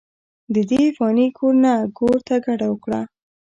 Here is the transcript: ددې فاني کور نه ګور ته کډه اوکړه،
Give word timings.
ددې 0.55 0.83
فاني 0.97 1.27
کور 1.37 1.53
نه 1.63 1.73
ګور 1.97 2.17
ته 2.27 2.35
کډه 2.45 2.65
اوکړه، 2.71 3.01